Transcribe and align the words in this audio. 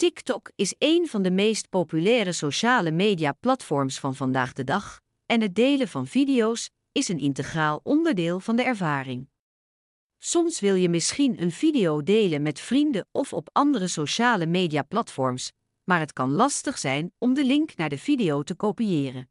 TikTok 0.00 0.50
is 0.54 0.74
een 0.78 1.08
van 1.08 1.22
de 1.22 1.30
meest 1.30 1.68
populaire 1.68 2.32
sociale 2.32 2.90
media-platforms 2.90 3.98
van 3.98 4.14
vandaag 4.14 4.52
de 4.52 4.64
dag 4.64 5.00
en 5.26 5.40
het 5.40 5.54
delen 5.54 5.88
van 5.88 6.06
video's 6.06 6.70
is 6.92 7.08
een 7.08 7.18
integraal 7.18 7.80
onderdeel 7.82 8.40
van 8.40 8.56
de 8.56 8.62
ervaring. 8.62 9.28
Soms 10.18 10.60
wil 10.60 10.74
je 10.74 10.88
misschien 10.88 11.42
een 11.42 11.50
video 11.50 12.02
delen 12.02 12.42
met 12.42 12.60
vrienden 12.60 13.08
of 13.12 13.32
op 13.32 13.48
andere 13.52 13.88
sociale 13.88 14.46
media-platforms, 14.46 15.52
maar 15.84 16.00
het 16.00 16.12
kan 16.12 16.32
lastig 16.32 16.78
zijn 16.78 17.12
om 17.18 17.34
de 17.34 17.44
link 17.44 17.76
naar 17.76 17.88
de 17.88 17.98
video 17.98 18.42
te 18.42 18.54
kopiëren. 18.54 19.30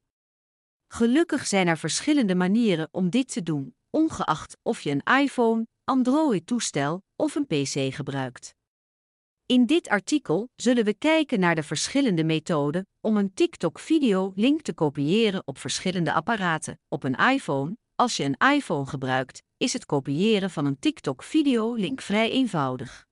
Gelukkig 0.88 1.48
zijn 1.48 1.68
er 1.68 1.78
verschillende 1.78 2.36
manieren 2.36 2.88
om 2.92 3.10
dit 3.10 3.34
te 3.34 3.44
doen, 3.44 3.76
ongeacht 3.90 4.58
of 4.62 4.82
je 4.82 4.92
een 4.92 5.22
iPhone, 5.22 5.68
Android-toestel 5.84 7.04
of 7.16 7.36
een 7.36 7.48
PC 7.48 7.94
gebruikt. 7.94 8.58
In 9.52 9.66
dit 9.66 9.88
artikel 9.88 10.50
zullen 10.56 10.86
we 10.86 10.94
kijken 10.94 11.40
naar 11.40 11.56
de 11.56 11.64
verschillende 11.64 12.24
methoden 12.24 12.88
om 13.02 13.18
een 13.18 13.34
TikTok-video-link 13.34 14.62
te 14.62 14.74
kopiëren 14.74 15.48
op 15.48 15.58
verschillende 15.58 16.14
apparaten. 16.14 16.80
Op 16.88 17.04
een 17.04 17.16
iPhone, 17.16 17.78
als 17.96 18.18
je 18.18 18.24
een 18.24 18.54
iPhone 18.54 18.86
gebruikt, 18.86 19.44
is 19.58 19.74
het 19.74 19.86
kopiëren 19.86 20.50
van 20.50 20.66
een 20.66 20.80
TikTok-video-link 20.80 22.02
vrij 22.02 22.32
eenvoudig. 22.32 23.06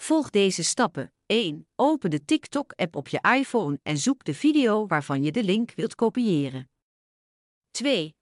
Volg 0.00 0.30
deze 0.30 0.64
stappen. 0.64 1.12
1. 1.26 1.66
Open 1.76 2.10
de 2.10 2.24
TikTok-app 2.24 2.96
op 2.96 3.08
je 3.08 3.20
iPhone 3.38 3.78
en 3.82 3.98
zoek 3.98 4.24
de 4.24 4.34
video 4.34 4.86
waarvan 4.86 5.22
je 5.22 5.32
de 5.32 5.44
link 5.44 5.72
wilt 5.74 5.94
kopiëren. 5.94 6.70
2. 7.70 8.14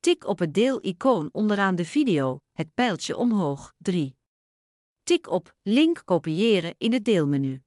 Tik 0.00 0.26
op 0.26 0.38
het 0.38 0.54
deel-icoon 0.54 1.28
onderaan 1.32 1.76
de 1.76 1.84
video, 1.84 2.38
het 2.52 2.74
pijltje 2.74 3.16
omhoog. 3.16 3.72
3. 3.78 4.20
Tik 5.04 5.30
op 5.30 5.54
link 5.62 6.02
kopiëren 6.04 6.74
in 6.78 6.92
het 6.92 7.04
deelmenu. 7.04 7.62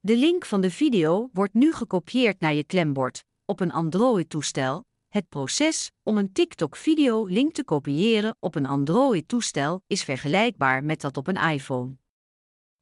De 0.00 0.16
link 0.16 0.44
van 0.44 0.60
de 0.60 0.70
video 0.70 1.30
wordt 1.32 1.54
nu 1.54 1.72
gekopieerd 1.72 2.40
naar 2.40 2.54
je 2.54 2.64
klembord 2.64 3.24
op 3.44 3.60
een 3.60 3.72
Android-toestel. 3.72 4.84
Het 5.08 5.28
proces 5.28 5.90
om 6.02 6.18
een 6.18 6.32
TikTok-video-link 6.32 7.52
te 7.52 7.64
kopiëren 7.64 8.36
op 8.38 8.54
een 8.54 8.66
Android-toestel 8.66 9.82
is 9.86 10.04
vergelijkbaar 10.04 10.84
met 10.84 11.00
dat 11.00 11.16
op 11.16 11.26
een 11.26 11.50
iPhone. 11.50 11.96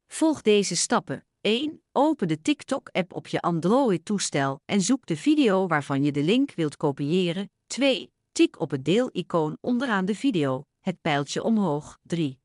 Volg 0.07 0.41
deze 0.41 0.75
stappen. 0.75 1.25
1. 1.41 1.81
Open 1.91 2.27
de 2.27 2.41
TikTok-app 2.41 3.13
op 3.13 3.27
je 3.27 3.41
Android-toestel 3.41 4.61
en 4.65 4.81
zoek 4.81 5.05
de 5.05 5.17
video 5.17 5.67
waarvan 5.67 6.03
je 6.03 6.11
de 6.11 6.23
link 6.23 6.51
wilt 6.55 6.77
kopiëren. 6.77 7.51
2. 7.67 8.11
Tik 8.31 8.59
op 8.59 8.71
het 8.71 8.85
deel-icoon 8.85 9.57
onderaan 9.61 10.05
de 10.05 10.15
video, 10.15 10.65
het 10.79 11.01
pijltje 11.01 11.43
omhoog. 11.43 11.97
3. 12.01 12.39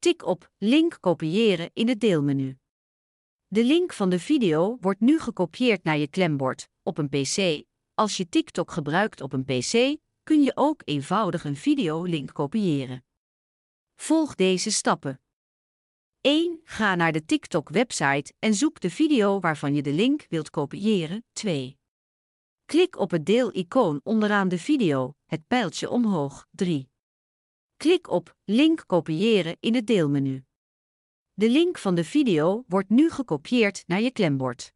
Tik 0.00 0.26
op 0.26 0.50
link 0.58 0.96
kopiëren 1.00 1.70
in 1.72 1.88
het 1.88 2.00
deelmenu. 2.00 2.58
De 3.46 3.64
link 3.64 3.92
van 3.92 4.10
de 4.10 4.18
video 4.18 4.76
wordt 4.80 5.00
nu 5.00 5.18
gekopieerd 5.18 5.84
naar 5.84 5.98
je 5.98 6.08
klembord 6.08 6.68
op 6.82 6.98
een 6.98 7.08
PC. 7.08 7.64
Als 7.94 8.16
je 8.16 8.28
TikTok 8.28 8.70
gebruikt 8.70 9.20
op 9.20 9.32
een 9.32 9.44
PC, 9.44 9.96
kun 10.22 10.42
je 10.42 10.52
ook 10.54 10.82
eenvoudig 10.84 11.44
een 11.44 11.56
videolink 11.56 12.32
kopiëren. 12.32 13.04
Volg 13.94 14.34
deze 14.34 14.70
stappen. 14.70 15.20
1. 16.20 16.60
Ga 16.64 16.94
naar 16.94 17.12
de 17.12 17.24
TikTok-website 17.24 18.32
en 18.38 18.54
zoek 18.54 18.80
de 18.80 18.90
video 18.90 19.40
waarvan 19.40 19.74
je 19.74 19.82
de 19.82 19.92
link 19.92 20.26
wilt 20.28 20.50
kopiëren. 20.50 21.24
2. 21.32 21.78
Klik 22.64 22.98
op 22.98 23.10
het 23.10 23.26
deel-icoon 23.26 24.00
onderaan 24.02 24.48
de 24.48 24.58
video, 24.58 25.14
het 25.26 25.46
pijltje 25.46 25.90
omhoog. 25.90 26.46
3. 26.50 26.89
Klik 27.80 28.10
op 28.10 28.36
Link 28.44 28.84
kopiëren 28.86 29.56
in 29.60 29.74
het 29.74 29.86
deelmenu. 29.86 30.44
De 31.32 31.50
link 31.50 31.78
van 31.78 31.94
de 31.94 32.04
video 32.04 32.64
wordt 32.68 32.88
nu 32.88 33.10
gekopieerd 33.10 33.82
naar 33.86 34.00
je 34.00 34.10
klembord. 34.10 34.72